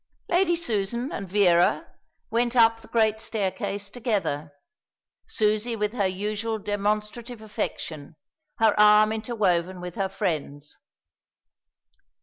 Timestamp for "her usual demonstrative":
5.93-7.39